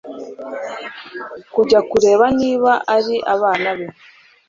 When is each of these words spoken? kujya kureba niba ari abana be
kujya 1.53 1.79
kureba 1.89 2.25
niba 2.39 2.71
ari 2.95 3.15
abana 3.33 3.69
be 3.77 3.87